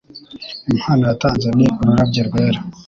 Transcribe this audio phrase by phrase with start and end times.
[0.73, 2.59] Impano yatanze ni ururabyo rwera